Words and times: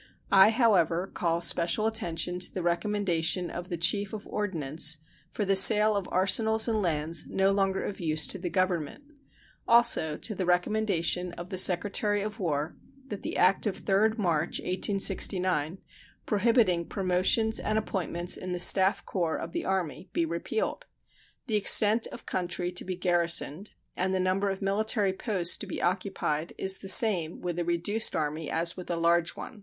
I, 0.31 0.49
however, 0.49 1.05
call 1.05 1.41
special 1.43 1.85
attention 1.85 2.39
to 2.39 2.51
the 2.51 2.63
recommendation 2.63 3.51
of 3.51 3.69
the 3.69 3.77
Chief 3.77 4.13
of 4.13 4.25
Ordnance 4.25 4.97
for 5.29 5.45
the 5.45 5.55
sale 5.55 5.95
of 5.95 6.09
arsenals 6.11 6.67
and 6.67 6.81
lands 6.81 7.27
no 7.27 7.51
longer 7.51 7.83
of 7.85 7.99
use 7.99 8.25
to 8.25 8.39
the 8.39 8.49
Government; 8.49 9.03
also, 9.67 10.17
to 10.17 10.33
the 10.33 10.43
recommendation 10.47 11.33
of 11.33 11.49
the 11.51 11.57
Secretary 11.59 12.23
of 12.23 12.39
War 12.39 12.75
that 13.09 13.21
the 13.21 13.37
act 13.37 13.67
of 13.67 13.85
3d 13.85 14.17
March, 14.17 14.57
1869, 14.59 15.77
prohibiting 16.25 16.87
promotions 16.87 17.59
and 17.59 17.77
appointments 17.77 18.37
in 18.37 18.53
the 18.53 18.59
staff 18.59 19.05
corps 19.05 19.37
of 19.37 19.51
the 19.51 19.65
Army, 19.65 20.09
be 20.13 20.25
repealed. 20.25 20.85
The 21.45 21.57
extent 21.57 22.07
of 22.07 22.25
country 22.25 22.71
to 22.71 22.83
be 22.83 22.95
garrisoned 22.95 23.73
and 23.95 24.15
the 24.15 24.19
number 24.19 24.49
of 24.49 24.63
military 24.63 25.13
posts 25.13 25.57
to 25.57 25.67
be 25.67 25.79
occupied 25.79 26.55
is 26.57 26.79
the 26.79 26.89
same 26.89 27.39
with 27.39 27.59
a 27.59 27.63
reduced 27.63 28.15
Army 28.15 28.49
as 28.49 28.75
with 28.75 28.89
a 28.89 28.95
large 28.95 29.35
one. 29.37 29.59